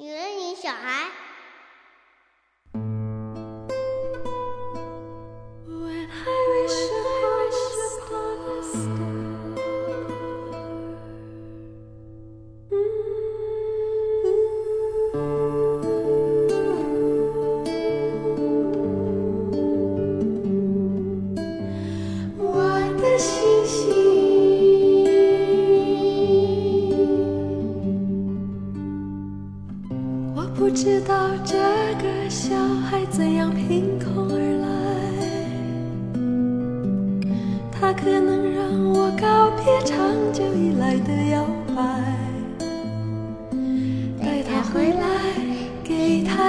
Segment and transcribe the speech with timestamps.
[0.00, 1.29] 女人与小孩。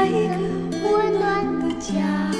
[0.05, 0.35] 一个
[0.83, 2.31] 温暖的家。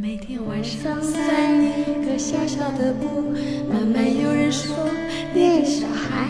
[0.00, 3.32] 每天晚上散一个小小的步，
[3.70, 4.88] 慢慢有人说
[5.34, 6.28] 那个小孩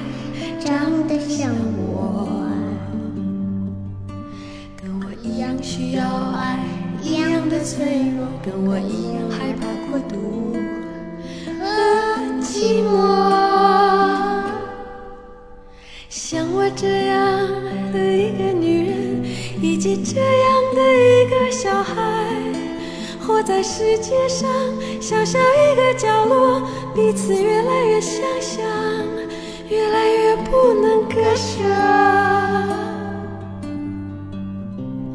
[0.61, 2.29] 长得像我。
[4.77, 6.59] 跟我一样需要爱，
[7.03, 10.56] 一样的脆弱，跟我一样害怕孤独
[23.43, 24.48] 在世界上
[25.01, 26.62] 小小一个角落，
[26.95, 28.65] 彼此越来越相像，
[29.69, 31.59] 越来越不能割舍。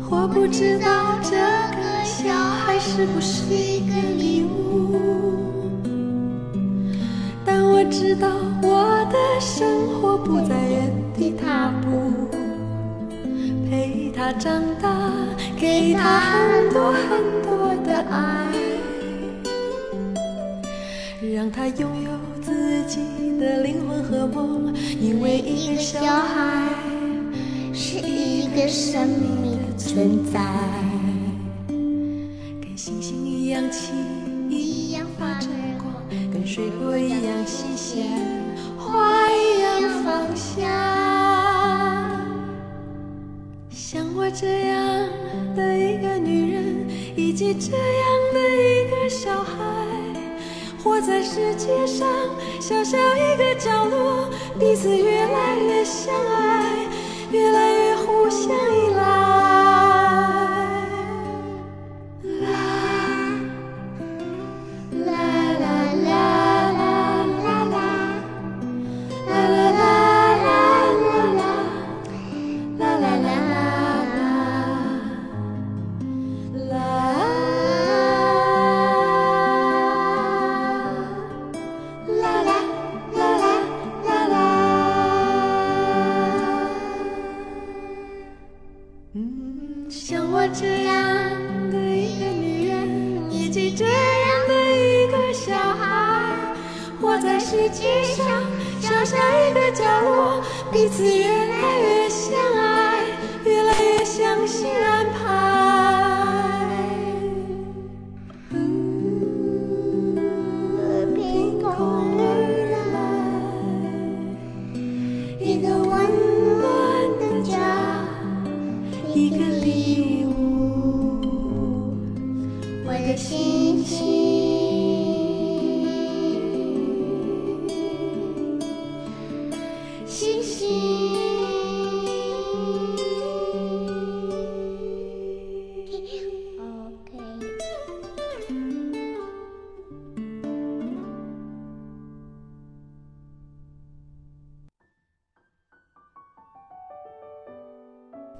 [0.09, 4.99] 我不知道这个小孩是不是一个礼物，
[7.45, 8.27] 但我知道
[8.61, 12.27] 我的生活不在原地踏步，
[14.17, 14.89] 他长大，
[15.59, 18.47] 给他很多很多的爱，
[21.35, 22.09] 让他拥有
[22.41, 22.99] 自己
[23.39, 26.67] 的灵魂和梦，因为一个小孩。
[27.73, 30.41] 是一个生命的存在，
[31.67, 33.93] 跟星星一样轻，
[34.49, 35.93] 一样发着光，
[36.33, 38.07] 跟水果一样新鲜，
[44.39, 45.09] 这样
[45.55, 49.55] 的一个女人，以及这样的一个小孩，
[50.83, 52.07] 活在世界上
[52.59, 56.85] 小小一个角落，彼此越来越相爱，
[57.31, 59.16] 越来越互相依赖。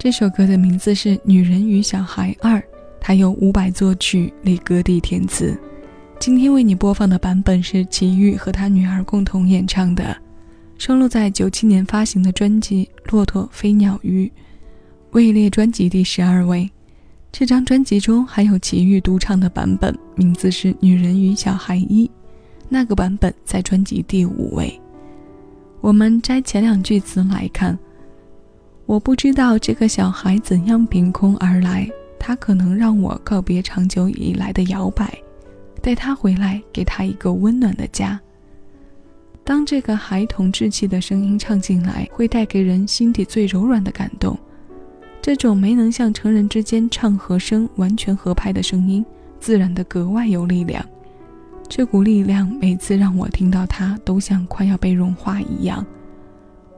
[0.08, 2.58] 这首歌的名字是《女人与小孩二》，
[2.98, 5.60] 它由伍佰作曲，李格弟填词。
[6.18, 10.16] 今天为你播放的版本是齐豫和他女儿共同演唱的，
[10.78, 14.26] 收录在九七年发行的专辑《骆驼飞鸟鱼》，
[15.12, 16.72] 位列专辑第十二位。
[17.30, 22.08] 这张专辑中还有齐豫独唱的版本，名字是《女人与小孩一》，
[22.70, 24.80] 那个版本在专辑第五位。
[25.82, 27.78] 我们摘前两句词来看。
[28.88, 35.14] 我不知道这个小孩怎样凭空而来，他可能让我告别长久以来的摇摆，
[35.82, 38.18] 带他回来，给他一个温暖的家。
[39.44, 44.40] 当这个孩童稚气的声音唱进来，会带给人心底最柔软的感动。
[45.22, 49.06] 这种没能像成人之间唱和声完全合拍的声音，
[49.38, 50.82] 自然的格外有力量。
[51.68, 55.86] 这股力量每次让我听到它，都像快要被融化一样。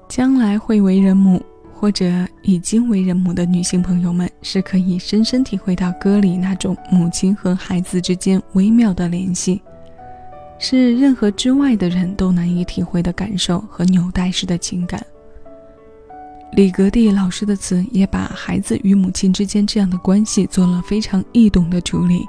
[0.07, 1.39] 将来会为人母。
[1.79, 9.61] 或者已经为人母的女性朋友们，是可以深深体会到歌里那种母亲和孩子之间微妙的联系，
[10.59, 15.01] 是任何之外的人都难以体会的感受和纽带式的情感。
[16.51, 22.25] 李格弟老师的词也把孩子与母亲之间这样的关系做了非常易懂的处理。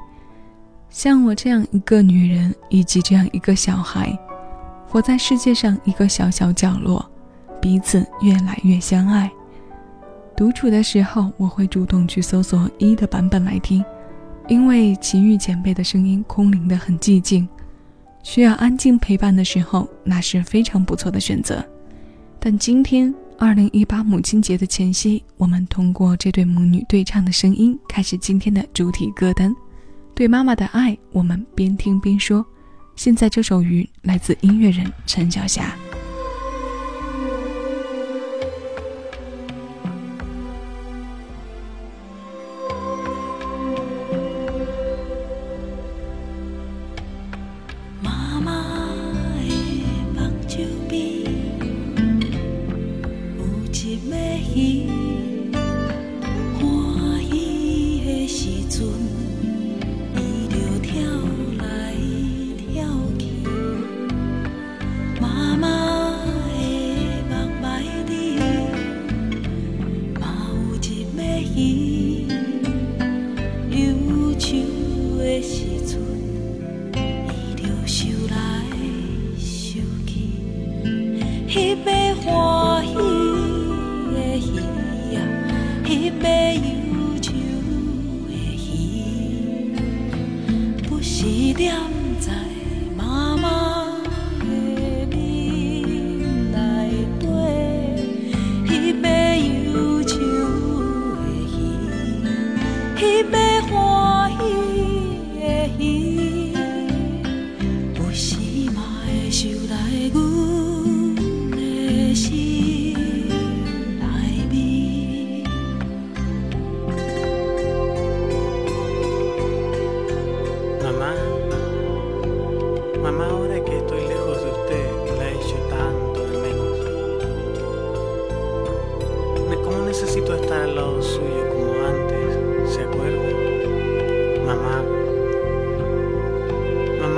[0.91, 4.17] 像我这样一个女人，以及这样一个小孩，
[4.87, 7.05] 活在世界上一个小小角落，
[7.61, 9.29] 彼此越来越相爱。
[10.41, 13.85] 独处的时候，我会主动去搜索一的版本来听，
[14.49, 17.47] 因为其余前辈的声音空灵的很寂静，
[18.23, 21.63] 需要安静陪伴的时候，那是非常不错的选择。
[22.39, 29.55] 但今天二零一八母亲节的前夕，我们通过这对母女对唱的声音，开始今天的主题歌单。
[30.15, 32.43] 对妈妈的爱，我们边听边说。
[32.97, 35.77] 现在这首《鱼》来自音乐人陈小霞。
[54.53, 55.00] He.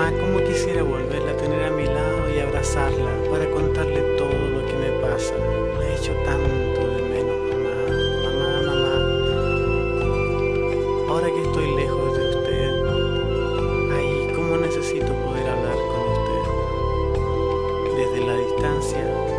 [0.03, 4.67] mamá, cómo quisiera volverla a tener a mi lado y abrazarla para contarle todo lo
[4.67, 5.35] que me pasa.
[5.79, 7.77] La he hecho tanto de menos, mamá,
[8.25, 8.95] mamá, mamá.
[11.09, 12.71] Ahora que estoy lejos de usted,
[13.93, 16.45] ahí cómo necesito poder hablar con usted.
[17.97, 19.31] Desde la distancia,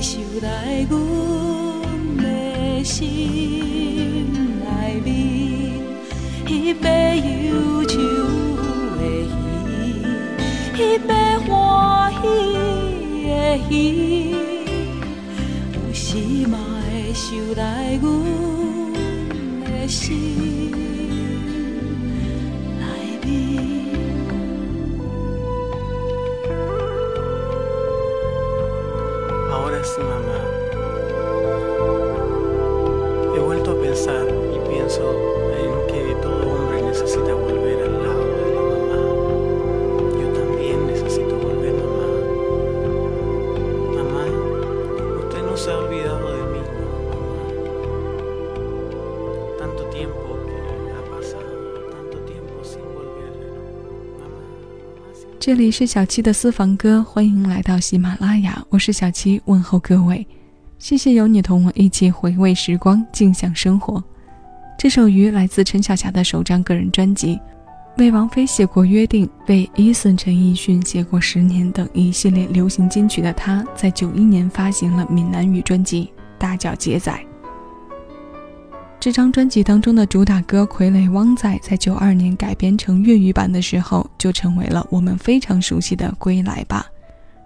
[0.00, 0.98] 想来阮
[2.16, 2.38] 的。
[2.84, 4.32] 心
[4.64, 5.10] 内面，
[6.46, 6.48] 迄
[6.80, 6.86] 尾
[7.48, 7.98] 忧愁
[8.96, 9.36] 的鱼，
[10.74, 11.10] 迄尾
[11.44, 11.46] 欢
[12.14, 12.16] 喜
[13.26, 13.28] 的
[13.68, 13.74] 鱼，
[15.74, 16.06] 有时
[16.46, 16.54] 嘛
[16.88, 17.26] 会想
[17.56, 17.60] 来
[18.00, 18.04] 阮
[19.64, 20.57] 的心
[29.78, 30.17] Listen.
[55.48, 60.26] 这里是小七的私房歌，欢迎来到喜马拉雅，我是小七，问候各位，
[60.78, 64.04] 谢谢有你同我一起回味时光，静享生活。
[64.78, 67.40] 这首《鱼》来自陈小霞的首张个人专辑，
[67.96, 73.90] 为王菲写过《约定》，为 Eason 陈奕迅写过《十年》等一系列流行金曲的他，在。
[73.90, 76.04] 九一年发行了闽南语专辑
[76.36, 77.10] 《大脚姐仔》。
[79.00, 86.84] 这张专辑当中的主打歌《傀儡汪仔》在九二年改编成粤语版的时候，就成为了我们非常熟悉的《归来吧》，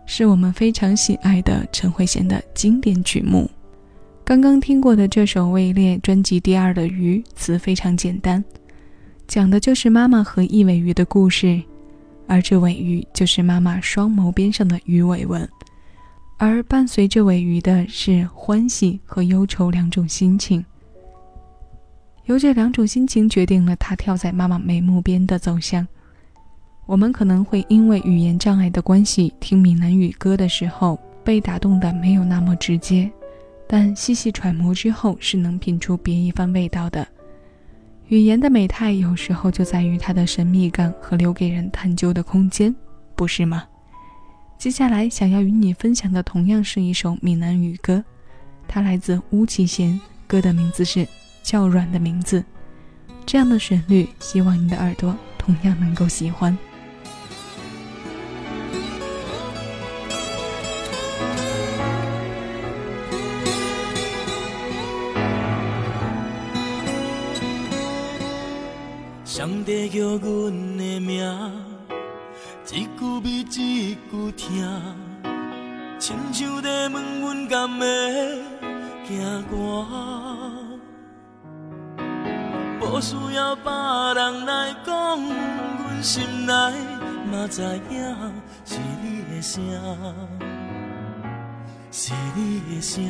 [0.07, 3.51] 是我们非常喜爱的陈慧娴的经典曲目。
[4.25, 8.43] 刚刚听过的这首位列专辑第二的《鱼》，词非常简单，
[9.29, 11.63] 讲的就是妈妈和一尾鱼的故事，
[12.27, 15.47] 而这尾鱼就是妈妈双眸边上的鱼尾纹，
[16.39, 20.65] 而伴随这尾鱼的是欢喜和忧愁两种心情。
[22.27, 25.87] 由这两种心情决定了他跳在妈妈眉目边的走向。
[26.87, 33.11] 我们可能会因为语言障碍的关系，听闽南语歌的时候被打动的没有那么直接，
[33.67, 37.07] 但细细揣摩之后是能品出别一番味道的。
[38.09, 42.75] 语言的美态有时候就在于它的神秘感和留给人探究的空间，
[43.15, 43.65] 不是吗？
[44.59, 48.05] 接下来想要与你分享的同样是一首闽南语歌，
[48.69, 51.07] 它来自巫启贤，歌的名字是。
[51.43, 52.45] 较软的名字，
[53.27, 56.57] 这样的旋律，希望你的耳朵同样能够喜欢。
[69.25, 71.53] 上帝叫阮的名，
[72.71, 74.69] 一句比一句听，
[75.99, 77.87] 亲像在问阮敢会
[79.09, 80.62] 行歌。
[82.93, 83.73] 无需要别
[84.15, 86.53] 人来讲，阮心内
[87.33, 88.33] 嘛知影
[88.67, 89.65] 是你的声，
[91.91, 93.03] 是你的声。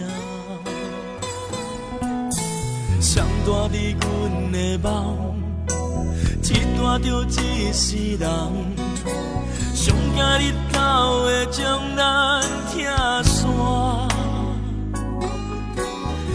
[3.01, 5.43] 谁住伫阮的梦，
[6.45, 6.49] 一
[6.79, 8.31] 大着一世人，
[9.75, 13.51] 上惊日头会将咱拆散。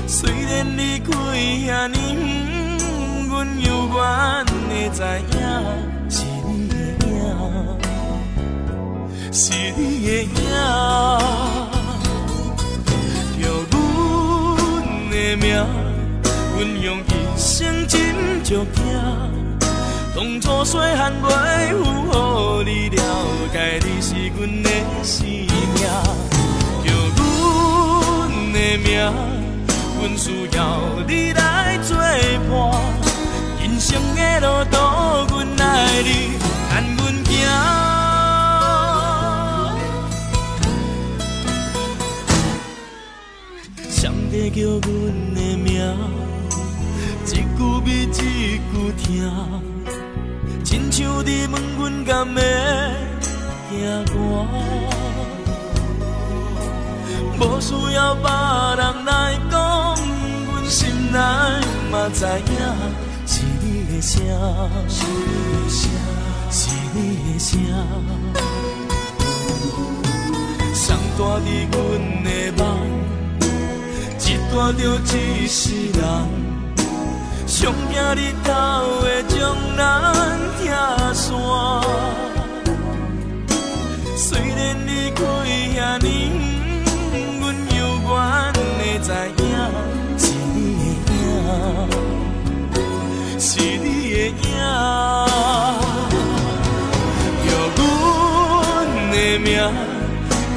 [0.05, 2.56] 虽然离开遐尼远。
[3.37, 3.99] 阮犹原
[4.67, 4.99] 会知
[5.31, 5.37] 影，
[6.09, 6.49] 是你
[6.97, 7.13] 的影，
[9.31, 10.25] 是你的影，
[13.37, 13.77] 叫阮
[15.11, 15.45] 的名，
[16.55, 17.05] 阮用一
[17.37, 17.93] 生斟
[18.43, 18.75] 酌听。
[20.15, 21.25] 当初细汉袂
[21.69, 21.75] 有
[22.63, 22.99] 予你了
[23.53, 24.69] 解，你是阮的
[25.03, 25.47] 生命，
[26.83, 27.21] 叫阮
[28.51, 28.89] 的名，
[29.99, 30.57] 阮需要
[31.07, 31.95] 你来作
[32.49, 32.86] 伴。
[33.97, 34.77] 人生的路途，
[35.33, 35.65] 阮爱
[36.03, 36.09] 你，
[36.69, 37.33] 牵阮行。
[43.89, 44.85] 上帝叫阮
[45.33, 45.67] 的名，
[47.25, 49.05] 一句比一句听，
[50.63, 52.37] 亲像在问阮敢会
[53.71, 54.13] 行歌。
[57.39, 58.29] 无需要别
[58.77, 59.11] 人来
[59.49, 59.55] 讲，
[60.51, 61.17] 阮心内
[61.91, 62.27] 嘛知影。
[63.99, 65.89] 是你的声，
[66.51, 66.97] 是你
[67.33, 67.59] 的声，
[70.73, 70.85] 谁
[71.17, 71.75] 住伫阮
[72.23, 72.61] 的梦，
[74.19, 74.21] 一
[74.53, 74.79] 大着
[75.17, 75.61] 一世
[75.93, 76.01] 人，
[77.47, 77.57] 上
[77.91, 78.49] 惊日头
[79.01, 79.35] 会将
[79.75, 79.79] 咱
[80.59, 80.65] 拆
[81.13, 81.25] 散。
[84.15, 85.19] 虽然离开
[85.75, 86.05] 遐尼
[87.13, 87.43] 远，阮
[87.75, 88.13] 犹原
[88.77, 89.43] 会知影
[90.17, 90.23] 是
[90.53, 90.57] 你
[91.05, 92.06] 的影。
[93.49, 94.35] 是你的影，
[97.47, 97.81] 着阮
[99.09, 99.55] 的名，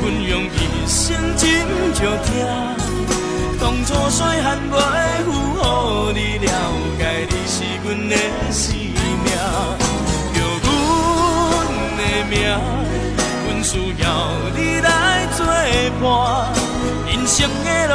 [0.00, 0.99] 阮用一生
[1.37, 1.40] 斟
[1.94, 2.28] 酌听。
[3.61, 4.75] 当初细汉袂
[5.25, 5.62] 负乎
[6.11, 6.50] 你了
[6.99, 8.12] 解，你是阮的
[8.50, 9.30] 生命。
[10.35, 10.68] 着阮
[11.97, 12.35] 的名，
[13.47, 13.70] 阮需
[14.02, 14.04] 要
[14.56, 14.88] 你来
[15.37, 16.02] 作伴。
[17.06, 17.94] 人生的路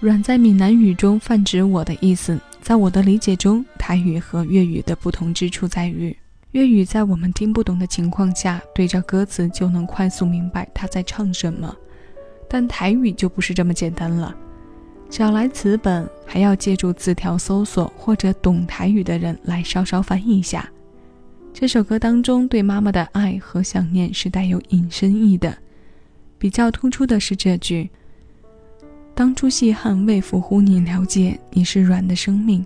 [0.00, 2.38] 软在闽南语中泛指我的意思。
[2.60, 6.16] 在我的理解中，台语和粤语的不同之处在于，
[6.52, 11.74] 粤语在我们听不懂的情况下，对着歌词就能快速明白他在唱什么，
[12.48, 14.32] 但台语就不是这么简单了。
[15.10, 20.70] 找来词本，还要借助字条搜索，或者懂台语的人来稍稍翻译一下。
[21.52, 25.58] 这首歌当中对妈妈的爱和想念是带有引申意的，
[26.38, 27.90] 比较突出的是这句。
[29.18, 32.64] 当初细汉为服乎你了解，你是软的生命。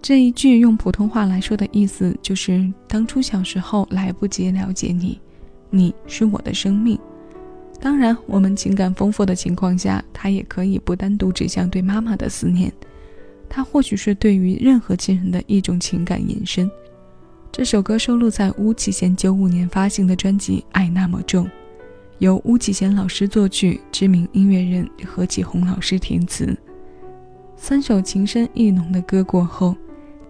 [0.00, 5.20] 这一句用普通话来说的意思就是，当初小时候来不及了解你，
[5.68, 6.98] 你是我的生命。
[7.82, 12.72] 当然，我们情感丰富的情况下，它也可以不单独指向对妈妈的思念，
[13.46, 16.70] 它或许是对于任何亲人的一种情感延伸。
[17.52, 21.44] 这首歌收录在巫启贤九五年发行的专辑《爱那么重》。
[22.24, 26.56] 由巫启贤老师作曲，知名音乐人何启宏老师填词。
[27.54, 29.76] 三首情深意浓的歌过后，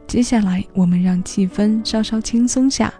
[0.05, 2.93] 接下来我们让气氛稍稍轻松下。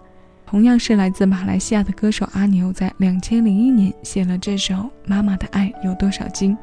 [0.47, 4.75] 同样是来自马来西亚的歌手阿牛，在两千零一年写了这首
[5.07, 6.57] 《妈妈的爱有多少斤》。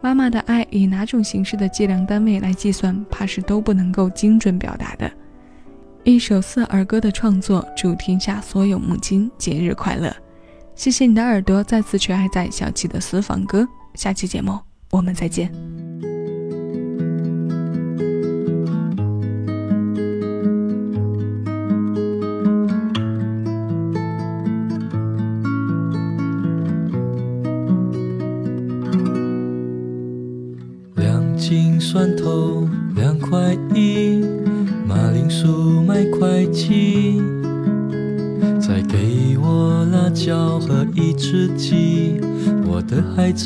[0.00, 5.12] 妈妈的爱以哪种形式的计量单位来计算，怕是都不能够精准表达的。
[6.02, 10.10] 一首四儿歌的创作，祝天下所有母亲节日快乐。
[10.76, 13.66] 谢谢你的耳朵，再次去爱在小七的私房歌。
[13.94, 14.56] 下期节目
[14.90, 15.85] 我们再见。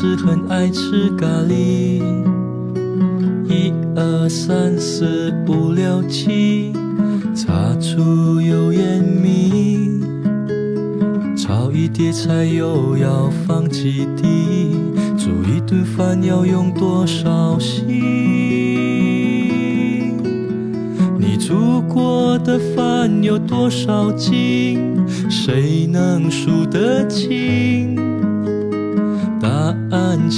[0.02, 2.00] 是很爱吃咖喱。
[3.46, 6.72] 一二三四五六七，
[7.34, 10.00] 擦出油烟米，
[11.36, 14.74] 炒一碟菜又要放几滴，
[15.18, 17.84] 煮一顿饭要用多少心？
[21.18, 24.96] 你煮过的饭有多少斤？
[25.28, 28.10] 谁能数得清？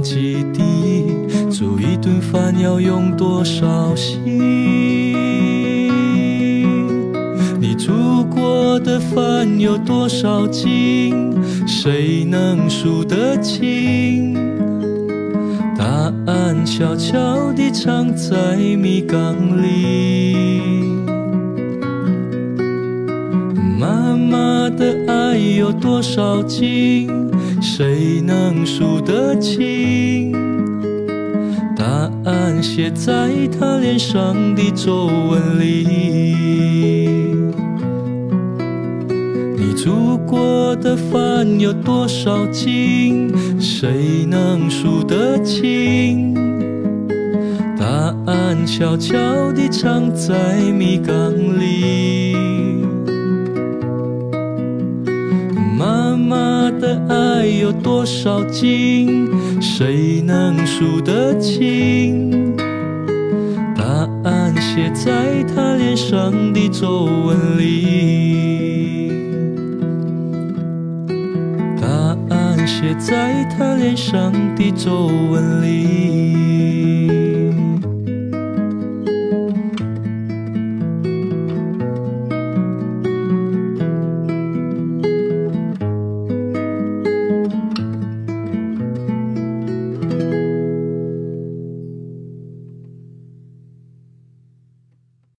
[0.00, 1.04] 几滴，
[1.50, 4.20] 煮一顿饭要用多少心？
[7.60, 11.34] 你煮过的饭有多少斤？
[11.66, 14.34] 谁能数得清？
[15.76, 15.84] 答
[16.26, 20.79] 案悄悄地藏在米缸里。
[23.80, 27.08] 妈妈的爱有多少斤？
[27.62, 30.32] 谁能数得清？
[31.74, 31.86] 答
[32.26, 35.86] 案写在她脸上的皱纹里。
[39.56, 43.32] 你煮过的饭有多少斤？
[43.58, 46.34] 谁能数得清？
[47.78, 47.86] 答
[48.26, 49.16] 案悄悄
[49.54, 50.34] 地藏在
[50.70, 52.09] 米缸里。
[56.78, 59.28] 的爱有多少斤？
[59.60, 62.54] 谁能数得清？
[63.74, 63.84] 答
[64.24, 69.10] 案写在他脸上的皱纹里。
[71.80, 71.86] 答
[72.28, 76.49] 案写在他脸上的皱纹里。